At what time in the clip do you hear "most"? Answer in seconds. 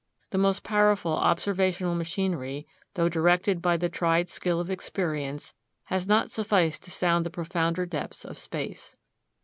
0.39-0.63